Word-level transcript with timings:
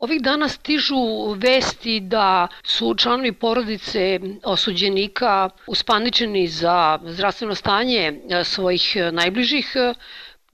Ovih 0.00 0.20
dana 0.24 0.46
stižu 0.48 0.98
vesti 1.36 2.00
da 2.00 2.48
su 2.64 2.94
članovi 2.94 3.32
porodice 3.32 4.20
osuđenika 4.44 5.50
uspaničeni 5.66 6.46
za 6.48 6.98
zdravstveno 7.04 7.54
stanje 7.54 8.04
e, 8.30 8.44
svojih 8.44 8.96
najbližih. 9.12 9.74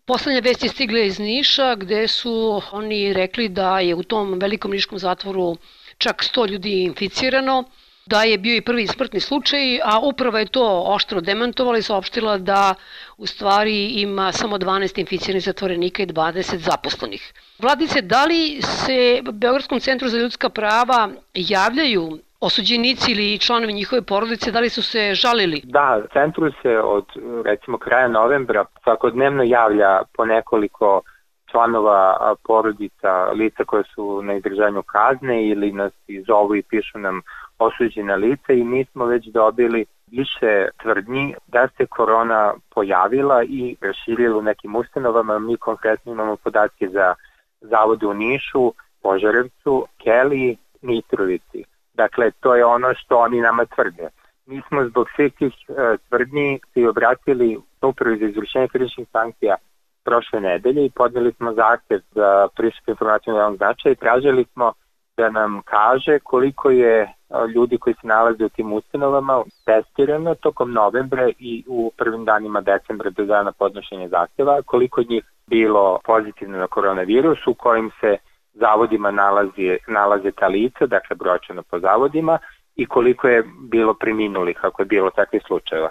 Poslednja 0.04 0.40
vest 0.40 0.62
je 0.62 0.69
stigla 0.69 0.98
iz 1.01 1.19
Niša 1.19 1.74
gde 1.74 2.09
su 2.09 2.62
oni 2.72 3.12
rekli 3.12 3.48
da 3.48 3.80
je 3.80 3.95
u 3.95 4.03
tom 4.03 4.38
velikom 4.40 4.71
niškom 4.71 4.98
zatvoru 4.98 5.56
čak 5.99 6.24
100 6.24 6.49
ljudi 6.51 6.83
inficirano 6.83 7.65
da 8.07 8.23
je 8.23 8.38
bio 8.38 8.57
i 8.57 8.61
prvi 8.61 8.87
smrtni 8.87 9.21
slučaj, 9.21 9.81
a 9.85 9.99
uprava 10.03 10.39
je 10.39 10.47
to 10.47 10.83
oštro 10.87 11.21
demantovala 11.21 11.79
i 11.79 11.83
saopštila 11.83 12.39
da 12.39 12.75
u 13.17 13.27
stvari 13.27 13.87
ima 13.87 14.33
samo 14.33 14.59
12 14.59 14.99
inficiranih 15.01 15.45
zatvorenika 15.45 16.02
i 16.02 16.07
20 16.07 16.57
zaposlenih. 16.57 17.33
Vladice, 17.59 18.01
da 18.03 18.25
li 18.25 18.62
se 18.62 19.21
Beogradskom 19.33 19.80
centru 19.80 20.09
za 20.09 20.19
ljudska 20.19 20.48
prava 20.48 21.09
javljaju 21.35 22.19
osuđenici 22.41 23.13
ili 23.13 23.39
članovi 23.39 23.73
njihove 23.73 24.03
porodice, 24.03 24.52
da 24.52 24.61
li 24.61 24.69
su 24.69 24.83
se 24.83 25.15
žalili? 25.15 25.61
Da, 25.65 26.02
centru 26.13 26.52
se 26.63 26.79
od 26.79 27.05
recimo 27.45 27.79
kraja 27.79 28.09
novembra 28.09 28.65
svakodnevno 28.83 29.43
javlja 29.43 30.02
po 30.16 30.25
nekoliko 30.25 31.02
članova 31.51 32.35
porodica, 32.47 33.25
lica 33.33 33.65
koje 33.65 33.85
su 33.95 34.23
na 34.23 34.35
izdržanju 34.35 34.83
kazne 34.83 35.49
ili 35.49 35.73
nas 35.73 35.93
i 36.07 36.23
zovu 36.23 36.57
i 36.57 36.63
pišu 36.63 36.99
nam 36.99 37.23
osuđena 37.59 38.15
lica 38.15 38.52
i 38.52 38.65
mi 38.65 38.84
smo 38.84 39.05
već 39.05 39.27
dobili 39.27 39.84
više 40.10 40.69
tvrdnji 40.83 41.34
da 41.46 41.69
se 41.77 41.87
korona 41.87 42.55
pojavila 42.74 43.45
i 43.45 43.77
raširila 43.80 44.38
u 44.38 44.42
nekim 44.42 44.77
ustanovama. 44.77 45.38
Mi 45.38 45.56
konkretno 45.56 46.12
imamo 46.12 46.37
podatke 46.37 46.88
za 46.88 47.15
zavode 47.60 48.06
u 48.06 48.15
Nišu, 48.15 48.73
Požarevcu, 49.02 49.87
Keli, 50.05 50.56
Mitrovici. 50.82 51.65
Dakle, 51.95 52.30
to 52.41 52.55
je 52.55 52.65
ono 52.65 52.95
što 52.95 53.19
oni 53.19 53.40
nama 53.40 53.65
tvrde. 53.65 54.09
Mi 54.46 54.63
smo 54.68 54.85
zbog 54.85 55.07
svih 55.16 55.32
tih 55.32 55.54
uh, 55.68 55.76
tvrdnji 56.09 56.60
i 56.74 56.87
obratili 56.87 57.59
upravo 57.82 58.16
za 58.16 58.24
izvršenje 58.26 58.68
krivičnih 58.68 59.09
sankcija 59.13 59.57
prošle 60.04 60.41
nedelje 60.41 60.85
i 60.87 60.91
podneli 60.91 61.32
smo 61.32 61.52
zahtev 61.52 62.01
za 62.15 62.48
pristup 62.57 62.88
informaciju 62.88 63.35
na 63.35 63.41
javnom 63.41 63.57
značaju 63.57 63.93
i 63.93 64.02
tražili 64.04 64.44
smo 64.52 64.72
da 65.17 65.31
nam 65.31 65.62
kaže 65.64 66.19
koliko 66.19 66.70
je 66.70 67.12
ljudi 67.55 67.78
koji 67.78 67.95
se 67.95 68.06
nalaze 68.06 68.45
u 68.45 68.48
tim 68.48 68.72
ustanovama 68.72 69.42
testirano 69.64 70.34
tokom 70.34 70.72
novembra 70.72 71.28
i 71.39 71.64
u 71.69 71.92
prvim 71.97 72.25
danima 72.25 72.61
decembra 72.61 73.11
do 73.11 73.25
dana 73.25 73.53
podnošenja 73.53 74.09
zahteva, 74.09 74.62
koliko 74.62 75.03
njih 75.03 75.25
bilo 75.47 75.98
pozitivno 76.05 76.59
na 76.59 76.67
koronavirus, 76.67 77.47
u 77.47 77.55
kojim 77.55 77.91
se 78.00 78.17
zavodima 78.55 79.11
nalazi, 79.11 79.78
nalaze 79.89 80.31
ta 80.31 80.47
lica, 80.47 80.87
dakle 80.87 81.17
brojačeno 81.17 81.62
po 81.62 81.78
zavodima, 81.78 82.39
i 82.77 82.87
koliko 82.87 83.28
je 83.28 83.44
bilo 83.70 83.94
preminulih, 83.94 84.59
ako 84.62 84.83
je 84.83 84.87
bilo 84.87 85.11
takvih 85.11 85.42
slučajeva. 85.47 85.91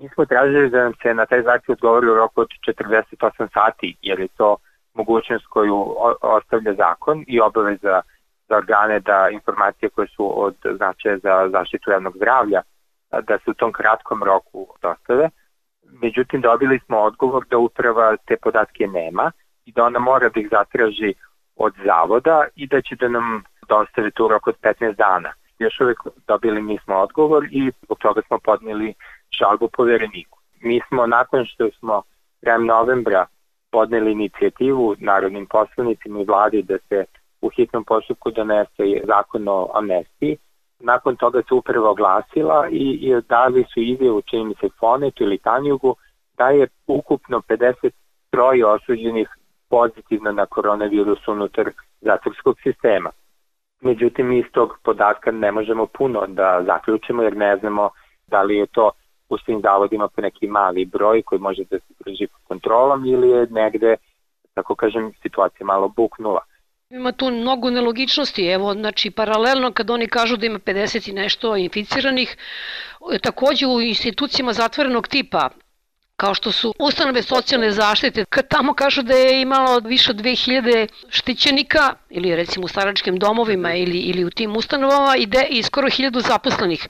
Mi 0.00 0.08
smo 0.08 0.24
tražili 0.24 0.70
da 0.70 0.82
nam 0.82 0.92
se 1.02 1.14
na 1.14 1.26
taj 1.26 1.42
zahtjev 1.42 1.72
odgovori 1.72 2.10
u 2.10 2.14
roku 2.14 2.40
od 2.40 2.48
48 2.68 3.48
sati, 3.54 3.96
jer 4.02 4.20
je 4.20 4.28
to 4.28 4.56
mogućnost 4.94 5.46
koju 5.46 5.94
ostavlja 6.20 6.74
zakon 6.74 7.24
i 7.26 7.40
obaveza 7.40 8.02
za 8.48 8.56
organe 8.56 9.00
da 9.00 9.28
informacije 9.32 9.88
koje 9.88 10.08
su 10.08 10.44
od 10.44 10.56
značaja 10.76 11.18
za 11.18 11.48
zaštitu 11.52 11.90
javnog 11.90 12.16
zdravlja 12.16 12.62
da 13.10 13.38
se 13.38 13.50
u 13.50 13.54
tom 13.54 13.72
kratkom 13.72 14.22
roku 14.22 14.66
dostave. 14.82 15.30
Međutim, 16.02 16.40
dobili 16.40 16.80
smo 16.86 16.98
odgovor 16.98 17.44
da 17.50 17.58
uprava 17.58 18.16
te 18.16 18.36
podatke 18.36 18.86
nema 18.86 19.32
i 19.64 19.72
da 19.72 19.84
ona 19.84 19.98
mora 19.98 20.28
da 20.28 20.40
ih 20.40 20.48
zatraži 20.50 21.14
od 21.56 21.74
zavoda 21.86 22.44
i 22.56 22.66
da 22.66 22.82
će 22.82 22.96
da 22.96 23.08
nam 23.08 23.42
dostave 23.68 24.10
tu 24.10 24.28
roku 24.28 24.50
od 24.50 24.56
15 24.62 24.96
dana. 24.96 25.32
Još 25.58 25.80
uvek 25.80 25.98
dobili 26.26 26.62
nismo 26.62 26.94
odgovor 26.94 27.44
i 27.50 27.72
zbog 27.82 27.98
toga 27.98 28.22
smo 28.26 28.38
podneli 28.38 28.94
žalbu 29.38 29.68
povereniku. 29.68 30.38
Mi 30.60 30.80
smo 30.88 31.06
nakon 31.06 31.44
što 31.46 31.70
smo 31.78 32.02
krajem 32.40 32.66
novembra 32.66 33.26
podneli 33.70 34.12
inicijativu 34.12 34.94
narodnim 34.98 35.46
poslanicima 35.46 36.20
i 36.20 36.24
vladi 36.24 36.62
da 36.62 36.78
se 36.88 37.04
u 37.44 37.50
hitnom 37.56 37.84
postupku 37.84 38.30
donese 38.30 38.84
zakon 39.06 39.48
o 39.48 39.70
amnestiji. 39.74 40.36
Nakon 40.78 41.16
toga 41.16 41.42
se 41.48 41.54
upravo 41.54 41.90
oglasila 41.90 42.68
i, 42.70 42.84
i 43.02 43.20
dali 43.28 43.64
su 43.74 43.80
izjavu, 43.80 44.22
čini 44.22 44.54
se, 44.60 44.68
Fonetu 44.80 45.24
ili 45.24 45.38
Tanjugu, 45.38 45.96
da 46.38 46.48
je 46.48 46.68
ukupno 46.86 47.42
53 47.48 47.92
osuđenih 48.66 49.28
pozitivno 49.70 50.32
na 50.32 50.46
koronavirus 50.46 51.28
unutar 51.28 51.70
zatvorskog 52.00 52.56
sistema. 52.62 53.10
Međutim, 53.80 54.32
iz 54.32 54.44
tog 54.52 54.78
podatka 54.82 55.30
ne 55.30 55.52
možemo 55.52 55.86
puno 55.86 56.26
da 56.26 56.62
zaključimo 56.66 57.22
jer 57.22 57.36
ne 57.36 57.56
znamo 57.56 57.90
da 58.26 58.42
li 58.42 58.56
je 58.56 58.66
to 58.66 58.90
u 59.28 59.38
svim 59.38 59.60
zavodima 59.60 60.08
po 60.08 60.22
neki 60.22 60.46
mali 60.46 60.84
broj 60.84 61.22
koji 61.22 61.40
može 61.40 61.62
da 61.70 61.78
se 61.78 61.94
drži 62.04 62.26
kontrolom 62.48 63.06
ili 63.06 63.28
je 63.28 63.46
negde, 63.50 63.96
tako 64.54 64.74
kažem, 64.74 65.12
situacija 65.22 65.66
malo 65.66 65.88
buknula. 65.88 66.40
Ima 66.94 67.12
tu 67.12 67.30
mnogo 67.30 67.70
nelogičnosti, 67.70 68.46
evo, 68.46 68.74
znači, 68.74 69.10
paralelno 69.10 69.72
kad 69.72 69.90
oni 69.90 70.06
kažu 70.08 70.36
da 70.36 70.46
ima 70.46 70.58
50 70.58 71.08
i 71.10 71.12
nešto 71.12 71.56
inficiranih, 71.56 72.36
takođe 73.22 73.66
u 73.66 73.80
institucijama 73.80 74.52
zatvorenog 74.52 75.08
tipa, 75.08 75.48
kao 76.16 76.34
što 76.34 76.52
su 76.52 76.74
ustanove 76.78 77.22
socijalne 77.22 77.70
zaštite, 77.70 78.24
kad 78.24 78.48
tamo 78.48 78.74
kažu 78.74 79.02
da 79.02 79.14
je 79.14 79.40
imalo 79.40 79.78
više 79.78 80.10
od 80.10 80.16
2000 80.16 80.88
štićenika, 81.08 81.94
ili 82.10 82.36
recimo 82.36 82.64
u 82.64 82.68
staračkim 82.68 83.16
domovima 83.16 83.74
ili, 83.74 83.98
ili 83.98 84.24
u 84.24 84.30
tim 84.30 84.56
ustanovama, 84.56 85.16
i, 85.16 85.26
de, 85.26 85.46
i 85.50 85.62
skoro 85.62 85.88
1000 85.88 86.26
zaposlenih. 86.26 86.88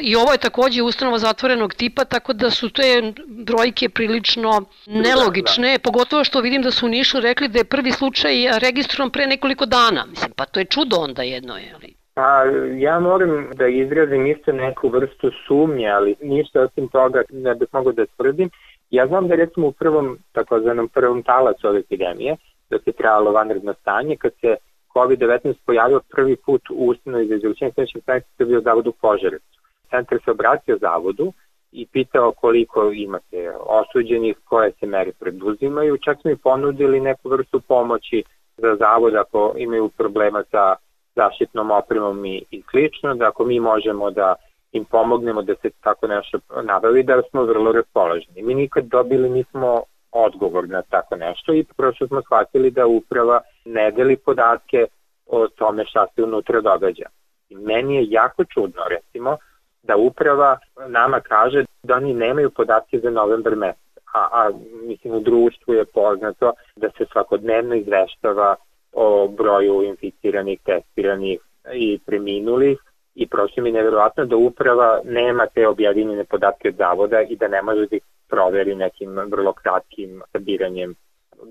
I 0.00 0.16
ovo 0.16 0.32
je 0.32 0.38
takođe 0.38 0.82
ustanova 0.82 1.18
zatvorenog 1.18 1.74
tipa, 1.74 2.04
tako 2.04 2.32
da 2.32 2.50
su 2.50 2.70
te 2.70 3.12
brojke 3.26 3.88
prilično 3.88 4.64
nelogične, 4.86 5.68
da, 5.68 5.76
da. 5.76 5.82
pogotovo 5.82 6.24
što 6.24 6.40
vidim 6.40 6.62
da 6.62 6.70
su 6.70 6.86
u 6.86 6.88
Nišu 6.88 7.20
rekli 7.20 7.48
da 7.48 7.58
je 7.58 7.64
prvi 7.64 7.92
slučaj 7.92 8.58
registrovan 8.58 9.10
pre 9.10 9.26
nekoliko 9.26 9.66
dana. 9.66 10.06
Mislim, 10.06 10.32
pa 10.36 10.44
to 10.44 10.60
je 10.60 10.64
čudo 10.64 10.96
onda 10.96 11.22
jedno, 11.22 11.56
je, 11.56 11.72
ali... 11.74 11.94
Pa 12.18 12.44
ja 12.78 13.00
moram 13.00 13.50
da 13.54 13.66
izrazim 13.66 14.26
isto 14.26 14.52
neku 14.52 14.88
vrstu 14.88 15.30
sumnje, 15.46 15.88
ali 15.88 16.14
ništa 16.22 16.60
osim 16.60 16.88
toga 16.88 17.22
ne 17.32 17.54
bih 17.54 17.68
mogao 17.72 17.92
da 17.92 18.06
tvrdim. 18.06 18.50
Ja 18.90 19.06
znam 19.06 19.28
da 19.28 19.34
recimo 19.34 19.66
u 19.66 19.72
prvom, 19.72 20.18
takozvanom 20.32 20.88
prvom 20.88 21.22
talacu 21.22 21.68
ove 21.68 21.78
epidemije, 21.78 22.36
da 22.70 22.78
se 22.78 22.92
trajalo 22.92 23.32
vanredno 23.32 23.74
stanje, 23.74 24.16
kad 24.16 24.32
se 24.40 24.56
COVID-19 24.94 25.54
pojavio 25.66 26.00
prvi 26.10 26.36
put 26.36 26.70
u 26.70 26.74
ustanovi 26.74 27.26
za 27.26 27.34
izvršenje 27.34 27.72
kliničkih 27.72 28.02
sankcija 28.06 28.46
bio 28.46 28.60
zavod 28.60 28.86
u 28.86 28.92
Požarevcu. 28.92 29.58
Centar 29.90 30.18
se 30.24 30.30
obratio 30.30 30.78
zavodu 30.80 31.32
i 31.72 31.86
pitao 31.86 32.32
koliko 32.32 32.90
imate 32.92 33.52
osuđenih, 33.66 34.36
koje 34.44 34.72
se 34.72 34.86
mere 34.86 35.12
preduzimaju. 35.20 35.98
Čak 35.98 36.20
smo 36.20 36.30
i 36.30 36.36
ponudili 36.36 37.00
neku 37.00 37.28
vrstu 37.28 37.60
pomoći 37.60 38.24
za 38.56 38.76
zavod 38.76 39.14
ako 39.14 39.54
imaju 39.56 39.88
problema 39.88 40.44
sa 40.50 40.74
zaštitnom 41.20 41.70
opremom 41.70 42.24
i, 42.24 42.44
i 42.50 42.62
slično, 42.70 43.14
da 43.14 43.28
ako 43.28 43.44
mi 43.44 43.60
možemo 43.60 44.10
da 44.10 44.34
im 44.72 44.84
pomognemo 44.84 45.42
da 45.42 45.54
se 45.62 45.70
tako 45.80 46.06
nešto 46.06 46.38
nabavi, 46.62 47.02
da 47.02 47.22
smo 47.30 47.44
vrlo 47.44 47.72
raspoloženi. 47.72 48.42
Mi 48.42 48.54
nikad 48.54 48.84
dobili 48.84 49.30
nismo 49.30 49.82
odgovor 50.12 50.68
na 50.68 50.82
tako 50.82 51.16
nešto 51.16 51.52
i 51.54 51.64
prosto 51.76 52.06
smo 52.06 52.22
shvatili 52.22 52.70
da 52.70 52.86
uprava 52.86 53.40
ne 53.64 53.90
deli 53.90 54.16
podatke 54.16 54.86
o 55.26 55.48
tome 55.48 55.84
šta 55.86 56.06
se 56.14 56.22
unutra 56.22 56.60
događa. 56.60 57.08
I 57.48 57.56
meni 57.56 57.96
je 57.96 58.10
jako 58.10 58.44
čudno, 58.44 58.82
recimo, 58.88 59.36
da 59.82 59.96
uprava 59.96 60.58
nama 60.88 61.20
kaže 61.20 61.64
da 61.82 61.96
oni 61.96 62.14
nemaju 62.14 62.50
podatke 62.50 63.00
za 63.00 63.10
novembar 63.10 63.56
mesec. 63.56 63.88
A, 64.14 64.20
a 64.32 64.50
mislim 64.82 65.14
u 65.14 65.20
društvu 65.20 65.74
je 65.74 65.84
poznato 65.84 66.52
da 66.76 66.88
se 66.90 67.04
svakodnevno 67.12 67.74
izveštava 67.74 68.56
o 69.00 69.28
broju 69.28 69.82
inficiranih, 69.82 70.58
testiranih 70.64 71.40
i 71.74 71.98
preminulih 72.06 72.78
i 73.14 73.26
prosim 73.26 73.64
mi 73.64 73.72
nevjerovatno 73.72 74.24
da 74.24 74.36
uprava 74.36 75.00
nema 75.04 75.46
te 75.46 75.68
objedinjene 75.68 76.24
podatke 76.24 76.68
od 76.68 76.74
zavoda 76.74 77.20
i 77.22 77.36
da 77.36 77.48
ne 77.48 77.62
može 77.62 77.86
da 77.86 77.96
ih 77.96 78.02
proveri 78.28 78.74
nekim 78.74 79.10
vrlo 79.30 79.52
kratkim 79.52 80.22
sabiranjem 80.32 80.94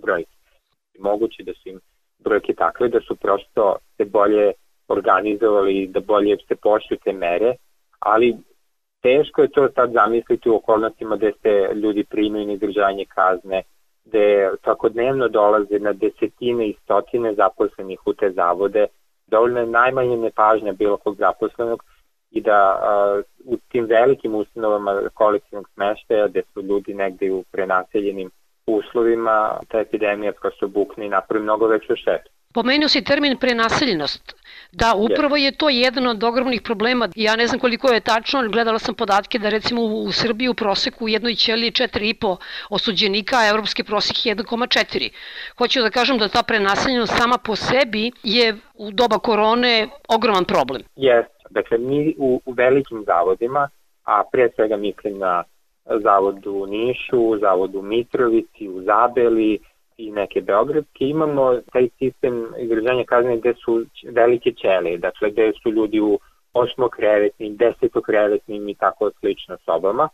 brojke. 0.02 0.32
Moguće 1.00 1.44
da 1.44 1.54
su 1.54 1.70
im 1.70 1.80
brojke 2.20 2.54
takve 2.54 2.90
da 2.90 3.00
su 3.02 3.16
prosto 3.16 3.76
se 3.98 4.06
bolje 4.06 4.52
organizovali, 4.88 5.88
da 5.88 6.00
bolje 6.00 6.38
se 6.48 6.56
pošli 6.56 6.98
te 7.04 7.14
mere, 7.14 7.56
ali 8.00 8.36
teško 9.02 9.42
je 9.42 9.52
to 9.52 9.70
sad 9.76 9.92
zamisliti 9.92 10.50
u 10.50 10.56
okolnostima 10.56 11.16
gde 11.16 11.32
se 11.42 11.76
ljudi 11.76 12.04
primaju 12.04 12.46
na 12.48 12.54
izdržanje 12.54 13.06
kazne, 13.06 13.64
gde 14.08 14.52
svakodnevno 14.64 15.28
dolaze 15.28 15.80
na 15.80 15.94
desetine 15.94 16.68
i 16.68 16.76
stotine 16.84 17.34
zaposlenih 17.34 18.00
u 18.06 18.14
te 18.14 18.32
zavode, 18.32 18.88
dovoljno 19.28 19.60
je 19.60 19.68
najmanje 19.68 20.18
nepažnja 20.18 20.74
bilo 20.74 20.98
kog 20.98 21.16
zaposlenog 21.16 21.84
i 22.32 22.42
da 22.42 22.80
a, 22.82 23.22
u 23.46 23.58
tim 23.58 23.86
velikim 23.86 24.36
ustanovama 24.36 25.02
kolektivnog 25.14 25.70
smeštaja 25.74 26.28
gde 26.28 26.42
su 26.54 26.62
ljudi 26.62 26.94
negde 26.94 27.32
u 27.32 27.44
prenaseljenim 27.52 28.32
uslovima, 28.68 29.60
ta 29.68 29.80
epidemija 29.80 30.32
prosto 30.32 30.68
bukne 30.68 31.06
i 31.06 31.10
napravi 31.10 31.44
mnogo 31.44 31.68
veću 31.68 31.96
šetu. 31.96 32.32
Pomenuo 32.54 32.90
si 32.90 33.04
termin 33.04 33.38
prenaseljenost. 33.38 34.36
Da, 34.72 34.94
upravo 34.96 35.36
je 35.36 35.52
to 35.52 35.70
jedan 35.70 36.08
od 36.08 36.24
ogromnih 36.24 36.62
problema. 36.62 37.10
Ja 37.16 37.36
ne 37.36 37.48
znam 37.48 37.60
koliko 37.60 37.88
je 37.88 38.00
tačno, 38.00 38.50
gledala 38.50 38.80
sam 38.80 38.96
podatke 38.96 39.40
da 39.40 39.50
recimo 39.50 39.82
u 39.82 40.12
Srbiji 40.12 40.50
u 40.50 40.54
proseku 40.54 41.06
u 41.06 41.10
jednoj 41.10 41.36
ćeliji 41.36 41.72
4,5 41.72 42.38
osuđenika, 42.70 43.36
a 43.38 43.50
evropski 43.50 43.84
prosek 43.84 44.26
je 44.26 44.36
1,4. 44.36 45.10
Hoću 45.58 45.82
da 45.82 45.90
kažem 45.90 46.18
da 46.18 46.28
ta 46.28 46.44
prenaseljenost 46.44 47.18
sama 47.18 47.38
po 47.38 47.56
sebi 47.56 48.12
je 48.24 48.56
u 48.74 48.92
doba 48.92 49.20
korone 49.20 49.88
ogroman 50.08 50.46
problem. 50.46 50.82
Jeste. 50.96 51.38
Dakle, 51.50 51.78
mi 51.78 52.16
u, 52.18 52.42
u 52.46 52.52
velikim 52.52 53.04
zavodima, 53.06 53.70
a 54.04 54.24
pre 54.32 54.50
svega 54.56 54.78
mislim 54.78 55.18
na 55.18 55.44
zavodu 56.04 56.52
u 56.52 56.66
Nišu, 56.66 57.38
zavodu 57.42 57.80
u 57.80 57.82
Mitrovici, 57.82 58.70
u 58.70 58.82
Zabeli, 58.82 59.60
i 59.98 60.12
neke 60.12 60.42
beogradske, 60.42 61.06
imamo 61.06 61.62
taj 61.74 61.90
sistem 62.00 62.54
izdržanja 62.58 63.04
kazne 63.04 63.38
gde 63.38 63.54
su 63.54 63.86
velike 64.12 64.52
ćelije, 64.52 64.98
dakle 64.98 65.32
gde 65.32 65.52
su 65.64 65.72
ljudi 65.72 66.00
u 66.00 66.20
osmokrevetnim, 66.54 67.56
desetokrevetnim 67.56 68.70
i 68.70 68.76
tako 68.76 69.12
slično 69.20 69.58
sobama. 69.66 70.10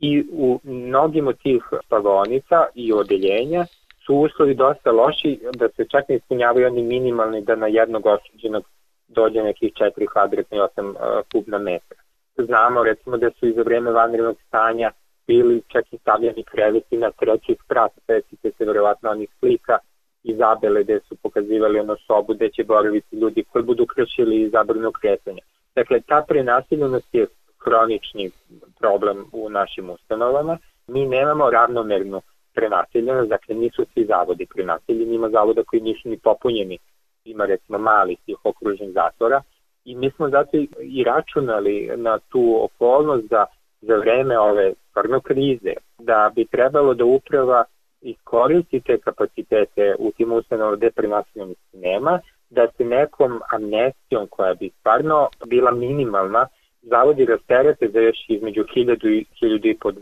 I 0.00 0.24
u 0.32 0.60
mnogim 0.64 1.28
od 1.28 1.38
tih 1.42 1.62
spavonica 1.86 2.66
i 2.74 2.92
odeljenja 2.92 3.66
su 4.06 4.14
uslovi 4.14 4.54
dosta 4.54 4.90
loši 4.90 5.40
da 5.52 5.68
se 5.68 5.84
čak 5.90 6.08
ne 6.08 6.16
ispunjavaju 6.16 6.66
oni 6.66 6.82
minimalni 6.82 7.42
da 7.42 7.56
na 7.56 7.66
jednog 7.66 8.06
osuđenog 8.06 8.64
dođe 9.08 9.42
nekih 9.42 9.72
4 9.72 10.06
kvadratni 10.12 10.58
8 10.58 10.94
kubna 11.32 11.58
metra. 11.58 11.98
Znamo 12.36 12.84
recimo 12.84 13.16
da 13.16 13.30
su 13.30 13.46
i 13.46 13.52
za 13.52 13.62
vreme 13.62 13.90
vanrednog 13.90 14.36
stanja 14.48 14.90
bili 15.26 15.62
čak 15.68 15.92
i 15.92 15.98
stavljeni 15.98 16.44
kreveti 16.44 16.96
na 16.96 17.10
treći 17.10 17.56
sprat, 17.64 17.92
svećite 18.06 18.50
se 18.50 18.64
verovatno 18.64 19.10
onih 19.10 19.28
slika 19.38 19.78
Izabele 20.22 20.82
gde 20.84 21.00
su 21.08 21.16
pokazivali 21.22 21.78
ono 21.78 21.96
sobu 22.06 22.34
gde 22.34 22.48
će 22.50 22.64
boraviti 22.64 23.16
ljudi 23.16 23.44
koji 23.52 23.64
budu 23.64 23.86
kršili 23.86 24.50
zabranu 24.50 24.92
kretanja. 24.92 25.42
Dakle, 25.74 26.00
ta 26.00 26.24
prenasiljenost 26.28 27.14
je 27.14 27.26
hronični 27.64 28.30
problem 28.78 29.24
u 29.32 29.50
našim 29.50 29.90
ustanovama. 29.90 30.58
Mi 30.86 31.06
nemamo 31.06 31.50
ravnomernu 31.50 32.20
prenasiljenost, 32.54 33.28
dakle 33.28 33.54
nisu 33.54 33.86
svi 33.94 34.04
zavodi 34.04 34.46
prenasiljeni, 34.46 35.14
ima 35.14 35.28
zavoda 35.28 35.62
koji 35.66 35.82
nisu 35.82 36.08
ni 36.08 36.18
popunjeni, 36.18 36.78
ima 37.24 37.44
recimo 37.44 37.78
malih 37.78 38.18
tih 38.26 38.36
okruženih 38.44 38.94
zatvora 38.94 39.42
i 39.84 39.94
mi 39.94 40.10
smo 40.10 40.28
zato 40.28 40.56
i 40.80 41.04
računali 41.04 41.90
na 41.96 42.18
tu 42.18 42.60
okolnost 42.64 43.24
da 43.24 43.46
za 43.86 43.96
vreme 43.96 44.38
ove 44.38 44.72
stvarno 44.90 45.20
krize, 45.20 45.72
da 45.98 46.32
bi 46.34 46.44
trebalo 46.44 46.94
da 46.94 47.04
uprava 47.04 47.64
iskoristi 48.00 48.80
te 48.80 48.98
kapacitete 48.98 49.94
u 49.98 50.12
tim 50.16 50.32
ustanovama 50.32 50.76
gde 50.76 50.90
prenaseljenosti 50.90 51.76
nema, 51.76 52.20
da 52.50 52.66
se 52.76 52.84
nekom 52.84 53.40
amnestijom 53.52 54.26
koja 54.30 54.54
bi 54.54 54.70
stvarno 54.80 55.28
bila 55.46 55.70
minimalna, 55.70 56.46
zavodi 56.82 57.24
rasterete 57.24 57.88
za 57.88 58.00
još 58.00 58.16
između 58.28 58.64
1000 58.76 59.08
i 59.08 59.26
1000 59.42 59.70
i 59.70 59.78
po 59.78 59.92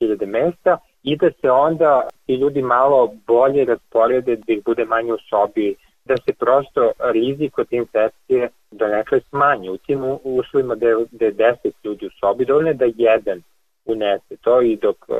2000 0.00 0.26
mesta 0.26 0.78
i 1.02 1.16
da 1.16 1.30
se 1.40 1.50
onda 1.50 2.08
ti 2.26 2.34
ljudi 2.34 2.62
malo 2.62 3.14
bolje 3.26 3.64
rasporede, 3.64 4.36
da 4.36 4.52
ih 4.52 4.64
bude 4.64 4.84
manje 4.84 5.12
u 5.12 5.18
sobi, 5.30 5.76
da 6.04 6.16
se 6.16 6.32
prosto 6.32 6.92
rizik 6.98 7.58
od 7.58 7.66
infekcije 7.70 8.48
do 8.70 8.86
nekle 8.86 9.20
smanji. 9.20 9.70
U 9.70 9.76
tim 9.76 10.00
uslovima 10.24 10.74
da 10.74 10.88
je, 10.88 10.96
da 11.10 11.24
je 11.24 11.34
10 11.34 11.70
ljudi 11.84 12.06
u 12.06 12.10
sobi, 12.20 12.44
dovoljno 12.44 12.72
da 12.72 12.84
jedan 12.96 13.42
unese 13.84 14.36
to 14.40 14.62
i 14.62 14.76
dok 14.76 14.96
uh, 15.08 15.16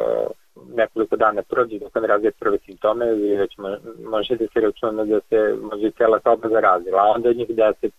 nekoliko 0.75 1.17
dana 1.17 1.43
prođe, 1.43 1.79
dok 1.79 1.97
on 1.97 2.05
razvije 2.05 2.33
prve 2.33 2.59
simptome, 2.59 3.13
vi 3.13 3.37
već 3.37 3.57
može 4.11 4.37
da 4.37 4.47
se 4.53 4.61
računa 4.61 5.05
da 5.05 5.21
se 5.21 5.57
može 5.63 5.91
cela 5.91 6.21
soba 6.21 6.49
zarazila, 6.49 7.03
a 7.03 7.13
onda 7.15 7.33
njih 7.33 7.49
10 7.49 7.91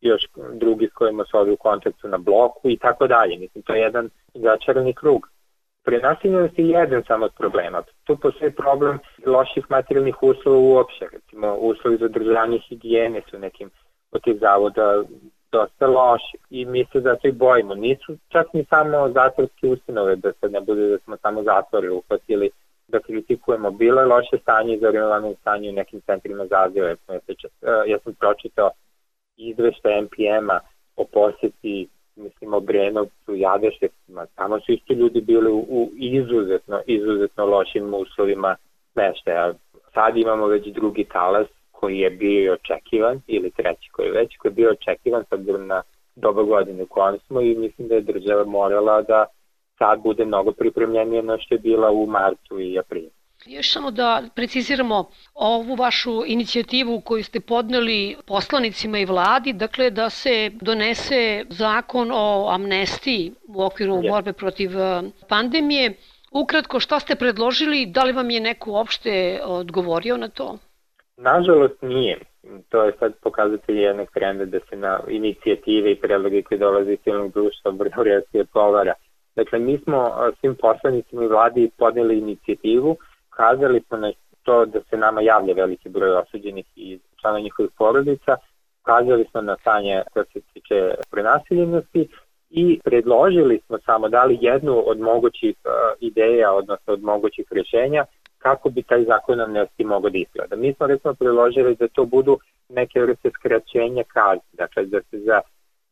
još 0.00 0.22
drugi 0.52 0.86
s 0.86 0.92
kojima 0.92 1.24
su 1.24 1.36
ovi 1.36 1.52
u 1.52 1.56
kontaktu 1.56 2.08
na 2.08 2.18
bloku 2.18 2.70
i 2.70 2.76
tako 2.76 3.06
dalje. 3.06 3.38
Mislim, 3.38 3.62
to 3.62 3.74
je 3.74 3.80
jedan 3.80 4.10
začarani 4.34 4.94
krug. 4.94 5.28
Prenasiljenost 5.88 6.58
je 6.58 6.68
jedan 6.68 7.02
samo 7.06 7.24
od 7.24 7.32
problema. 7.38 7.82
Tu 8.04 8.16
postoji 8.16 8.52
problem 8.52 8.98
loših 9.26 9.64
materijalnih 9.70 10.22
uslova 10.22 10.58
uopšte. 10.58 11.06
Recimo, 11.12 11.54
uslovi 11.54 11.96
za 11.96 12.08
držanje 12.08 12.58
higijene 12.58 13.22
su 13.30 13.38
nekim 13.38 13.70
od 14.12 14.22
tih 14.22 14.36
zavoda 14.40 15.02
dosta 15.52 15.86
loši 15.86 16.36
i 16.50 16.64
mi 16.64 16.84
se 16.92 17.00
zato 17.00 17.28
i 17.28 17.32
bojimo. 17.32 17.74
Nisu 17.74 18.16
čak 18.28 18.46
ni 18.52 18.64
samo 18.64 19.08
zatvorske 19.08 19.66
ustanove, 19.66 20.16
da 20.16 20.32
se 20.32 20.48
ne 20.48 20.60
bude 20.60 20.88
da 20.88 20.98
smo 20.98 21.16
samo 21.16 21.42
zatvore 21.42 21.90
uhvatili 21.90 22.50
da 22.88 22.98
kritikujemo. 23.00 23.70
Bilo 23.70 24.00
je 24.00 24.06
loše 24.06 24.38
stanje 24.42 24.74
i 24.74 24.80
zarevano 24.80 25.34
stanje 25.40 25.70
u 25.70 25.72
nekim 25.72 26.00
centrima 26.00 26.46
za 26.46 26.56
azil. 26.64 26.84
Ja, 27.86 27.98
sam 28.04 28.14
pročitao 28.14 28.70
izvešta 29.36 29.88
NPM-a 29.88 30.60
o 30.96 31.04
posjeti 31.04 31.88
mislim 32.18 32.54
o 32.54 32.60
Brenovcu, 32.60 33.34
Jadeševcima, 33.34 34.26
tamo 34.34 34.60
su 34.60 34.72
isto 34.72 34.92
ljudi 34.92 35.20
bili 35.20 35.50
u, 35.50 35.58
u 35.68 35.90
izuzetno, 35.96 36.80
izuzetno 36.86 37.46
lošim 37.46 37.94
uslovima 37.94 38.56
smeštaja. 38.92 39.54
Sad 39.94 40.16
imamo 40.16 40.46
već 40.46 40.66
drugi 40.66 41.04
talas 41.04 41.46
koji 41.72 41.98
je 41.98 42.10
bio 42.10 42.52
očekivan, 42.52 43.20
ili 43.26 43.50
treći 43.50 43.90
koji 43.92 44.06
je 44.06 44.12
već, 44.12 44.36
koji 44.36 44.50
je 44.50 44.54
bio 44.54 44.70
očekivan 44.70 45.24
sad 45.24 45.46
na 45.46 45.82
doba 46.16 46.42
godine 46.42 46.82
u 46.82 46.86
kojem 46.86 47.18
smo 47.18 47.40
i 47.40 47.54
mislim 47.54 47.88
da 47.88 47.94
je 47.94 48.00
država 48.00 48.44
morala 48.44 49.02
da 49.02 49.26
sad 49.78 50.02
bude 50.02 50.24
mnogo 50.24 50.52
pripremljenije 50.52 51.22
na 51.22 51.38
što 51.38 51.54
je 51.54 51.58
bila 51.58 51.90
u 51.90 52.06
martu 52.06 52.60
i 52.60 52.78
aprilu. 52.78 53.17
Još 53.48 53.72
samo 53.72 53.90
da 53.90 54.22
preciziramo 54.34 55.04
ovu 55.34 55.74
vašu 55.74 56.22
inicijativu 56.26 57.00
koju 57.00 57.24
ste 57.24 57.40
podneli 57.40 58.16
poslanicima 58.26 58.98
i 58.98 59.04
vladi, 59.04 59.52
dakle 59.52 59.90
da 59.90 60.10
se 60.10 60.50
donese 60.60 61.44
zakon 61.48 62.10
o 62.12 62.48
amnestiji 62.50 63.32
u 63.48 63.62
okviru 63.62 64.02
borbe 64.10 64.32
protiv 64.32 64.78
e, 64.78 65.02
pandemije. 65.28 65.94
Ukratko, 66.32 66.80
šta 66.80 67.00
ste 67.00 67.14
predložili, 67.14 67.86
da 67.86 68.04
li 68.04 68.12
vam 68.12 68.30
je 68.30 68.40
neko 68.40 68.70
uopšte 68.70 69.40
odgovorio 69.44 70.16
na 70.16 70.28
to? 70.28 70.58
Nažalost 71.16 71.82
nije. 71.82 72.18
To 72.68 72.84
je 72.84 72.92
sad 72.98 73.12
pokazatelj 73.22 73.80
jednog 73.80 74.08
trenda 74.14 74.44
da 74.44 74.58
se 74.70 74.76
na 74.76 75.00
inicijative 75.08 75.92
i 75.92 76.00
predloge 76.00 76.42
koje 76.42 76.58
dolaze 76.58 76.92
iz 76.92 76.98
civilnog 77.04 77.32
društva 77.32 77.70
brzo 77.70 78.02
reakcije 78.02 78.44
povara. 78.44 78.94
Dakle, 79.36 79.58
mi 79.58 79.78
smo 79.78 80.12
svim 80.40 80.56
poslanicima 80.60 81.24
i 81.24 81.28
vladi 81.28 81.70
podneli 81.78 82.18
inicijativu 82.18 82.96
ukazali 83.38 83.80
smo 83.88 83.96
na 83.96 84.12
to 84.42 84.64
da 84.66 84.80
se 84.90 84.96
nama 84.96 85.20
javlja 85.20 85.54
veliki 85.54 85.88
broj 85.88 86.10
osuđenih 86.10 86.64
i 86.76 86.98
člana 87.20 87.40
njihovih 87.40 87.70
porodica, 87.78 88.36
ukazali 88.82 89.24
smo 89.30 89.40
na 89.40 89.56
stanje 89.60 90.02
koje 90.12 90.24
se 90.32 90.40
tiče 90.52 90.94
prenasiljenosti 91.10 92.08
i 92.50 92.80
predložili 92.84 93.60
smo 93.66 93.78
samo 93.78 94.08
dali 94.08 94.38
jednu 94.40 94.82
od 94.86 95.00
mogućih 95.00 95.56
uh, 95.64 95.72
ideja, 96.00 96.52
odnosno 96.52 96.92
od 96.92 97.02
mogućih 97.02 97.46
rješenja, 97.50 98.04
kako 98.38 98.70
bi 98.70 98.82
taj 98.82 99.04
zakon 99.04 99.40
amnesti 99.40 99.84
mogao 99.84 100.10
da 100.10 100.18
izgleda. 100.18 100.56
Mi 100.56 100.74
smo 100.74 100.86
recimo 100.86 101.14
predložili 101.14 101.76
da 101.76 101.88
to 101.88 102.04
budu 102.04 102.38
neke 102.68 103.00
vrste 103.00 103.30
skraćenja 103.30 104.02
kazni, 104.04 104.52
dakle 104.52 104.84
da 104.84 105.00
se 105.10 105.18
za 105.18 105.40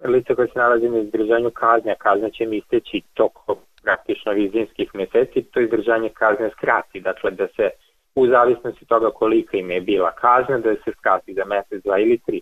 lice 0.04 0.34
koje 0.34 0.48
se 0.48 0.58
nalazi 0.58 0.88
na 0.88 0.98
izdržanju 0.98 1.50
kazne, 1.50 1.94
kazna 1.98 2.30
će 2.30 2.46
mi 2.46 2.56
isteći 2.56 3.02
tokom 3.14 3.56
praktično 3.86 4.32
vizijskih 4.32 4.88
meseci, 4.94 5.42
to 5.50 5.60
izdržanje 5.60 6.08
kazne 6.08 6.50
skrati, 6.50 7.00
dakle 7.00 7.30
da 7.30 7.46
se 7.56 7.70
u 8.14 8.26
zavisnosti 8.26 8.84
toga 8.86 9.10
kolika 9.10 9.56
im 9.56 9.70
je 9.70 9.80
bila 9.80 10.10
kazna, 10.24 10.58
da 10.58 10.74
se 10.84 10.90
skrati 10.98 11.34
za 11.34 11.44
mesec, 11.44 11.84
dva 11.84 11.98
ili 11.98 12.18
tri. 12.26 12.40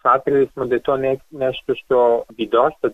Smatrali 0.00 0.46
smo 0.52 0.64
da 0.64 0.74
je 0.74 0.86
to 0.88 0.96
ne, 0.96 1.16
nešto 1.30 1.74
što 1.74 2.22
bi 2.36 2.46
dosta 2.46 2.88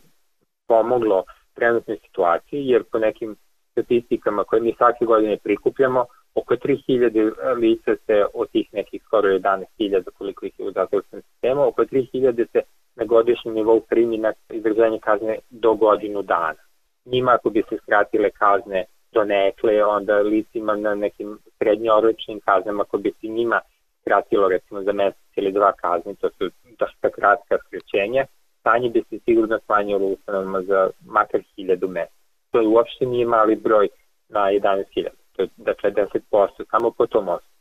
pomoglo 0.68 1.24
trenutnoj 1.54 1.98
situaciji, 2.06 2.66
jer 2.66 2.84
po 2.92 2.98
nekim 2.98 3.36
statistikama 3.72 4.44
koje 4.44 4.62
mi 4.62 4.74
svake 4.76 5.04
godine 5.04 5.36
prikupljamo, 5.44 6.04
oko 6.34 6.54
3000 6.54 7.56
lica 7.56 7.92
se 8.06 8.24
od 8.34 8.50
tih 8.50 8.66
nekih 8.72 9.02
skoro 9.06 9.28
11.000 9.28 10.10
koliko 10.18 10.46
ih 10.46 10.58
je 10.58 10.68
u 10.68 10.72
zatvorskom 10.72 11.22
sistemu, 11.22 11.66
oko 11.66 11.82
3000 11.84 12.46
se 12.52 12.60
na 12.96 13.04
godišnjem 13.04 13.54
nivou 13.54 13.80
primi 13.80 14.18
na 14.18 14.32
izdržanje 14.50 14.98
kazne 14.98 15.38
do 15.50 15.74
godinu 15.74 16.22
dana 16.22 16.66
njima 17.06 17.32
ako 17.32 17.50
bi 17.50 17.62
se 17.68 17.76
skratile 17.82 18.30
kazne 18.30 18.84
do 19.12 19.24
nekle, 19.24 19.84
onda 19.84 20.18
licima 20.18 20.76
na 20.76 20.94
nekim 20.94 21.38
srednjoročnim 21.58 22.40
kaznama 22.40 22.82
ako 22.82 22.98
bi 22.98 23.12
se 23.20 23.26
njima 23.26 23.60
skratilo 24.00 24.48
recimo 24.48 24.82
za 24.82 24.92
mesec 24.92 25.36
ili 25.36 25.52
dva 25.52 25.72
kazni, 25.72 26.16
to 26.16 26.30
su 26.30 26.50
dosta 26.78 27.10
kratka 27.10 27.58
skraćenja, 27.66 28.26
stanje 28.60 28.88
bi 28.90 29.02
se 29.10 29.18
sigurno 29.24 29.58
smanjilo 29.66 30.06
ustanovama 30.06 30.62
za 30.62 30.90
makar 31.06 31.40
hiljadu 31.56 31.88
mesec. 31.88 32.16
To 32.50 32.60
je 32.60 32.68
uopšte 32.68 33.06
nije 33.06 33.26
mali 33.26 33.56
broj 33.56 33.88
na 34.28 34.40
11.000, 34.40 35.08
to 35.32 35.42
je 35.42 35.48
dakle 35.56 35.90
10%, 35.90 36.48
samo 36.70 36.90
po 36.90 37.06
tom 37.06 37.28
osnovu. 37.28 37.56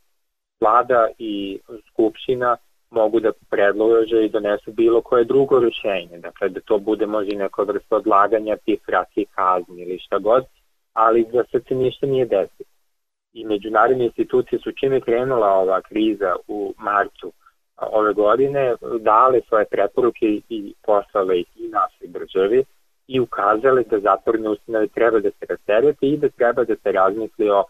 Vlada 0.62 1.08
i 1.18 1.60
Skupština 1.92 2.58
mogu 2.90 3.20
da 3.20 3.32
predlože 3.50 4.26
i 4.26 4.30
donesu 4.30 4.72
bilo 4.72 5.02
koje 5.02 5.24
drugo 5.24 5.60
rešenje, 5.60 6.18
dakle 6.18 6.50
da 6.50 6.60
to 6.60 6.78
bude 6.78 7.06
možda 7.06 7.34
i 7.34 7.38
neka 7.38 7.62
vrsta 7.64 7.96
odlaganja 7.96 8.58
tih 8.58 8.80
kratkih 8.82 9.28
kazni 9.36 9.82
ili 9.82 10.00
šta 10.00 10.20
god, 10.20 10.44
ali 10.94 11.26
da 11.34 11.44
se 11.44 11.76
ništa 11.76 12.06
nije 12.06 12.26
desilo. 12.26 12.70
I 13.34 13.46
međunarodne 13.46 14.06
institucije 14.06 14.60
su 14.60 14.72
čime 14.72 15.02
krenula 15.02 15.48
ova 15.48 15.82
kriza 15.82 16.36
u 16.48 16.74
marcu 16.78 17.32
ove 17.78 18.14
godine 18.14 18.76
dale 19.00 19.42
svoje 19.48 19.66
preporuke 19.66 20.26
i 20.50 20.74
poslale 20.86 21.40
ih 21.40 21.48
i 21.56 21.68
našoj 21.68 22.08
državi 22.08 22.64
i 23.08 23.20
ukazale 23.20 23.84
da 23.84 24.00
zatvorne 24.00 24.50
ustanove 24.50 24.88
treba 24.88 25.20
da 25.20 25.30
se 25.30 25.46
rasterete 25.50 26.08
i 26.08 26.18
da 26.18 26.30
treba 26.30 26.64
da 26.64 26.76
se 26.76 26.92
razmisli 26.92 27.50
o 27.50 27.64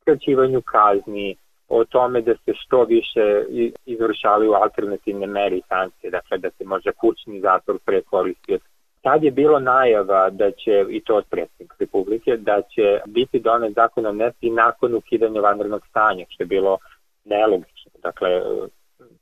skraćivanju 0.00 0.62
kazni, 0.62 1.36
o 1.70 1.84
tome 1.84 2.20
da 2.20 2.34
se 2.34 2.52
što 2.54 2.84
više 2.84 3.44
izvršavaju 3.86 4.52
alternativne 4.52 5.26
mere 5.26 5.56
i 5.56 5.62
sankcije, 5.68 6.10
dakle 6.10 6.38
da 6.38 6.50
se 6.50 6.64
možda 6.64 6.92
kućni 6.92 7.40
zatvor 7.40 7.78
prekoristio. 7.84 8.58
Tad 9.02 9.22
je 9.24 9.30
bilo 9.30 9.58
najava 9.58 10.30
da 10.30 10.50
će, 10.50 10.84
i 10.88 11.00
to 11.00 11.16
od 11.16 11.24
predsjednika 11.30 11.76
Republike, 11.78 12.36
da 12.36 12.62
će 12.62 13.00
biti 13.06 13.40
donet 13.40 13.74
zakon 13.74 14.06
o 14.06 14.12
nesti 14.12 14.50
nakon 14.50 14.94
ukidanja 14.94 15.40
vanrednog 15.40 15.86
stanja, 15.90 16.24
što 16.28 16.42
je 16.42 16.46
bilo 16.46 16.78
nelogično. 17.24 17.90
Dakle, 18.02 18.42